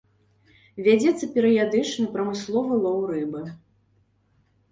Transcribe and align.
Вядзецца 0.85 1.25
перыядычны 1.35 2.07
прамысловы 2.15 2.73
лоў 2.85 2.97
рыбы. 3.13 3.41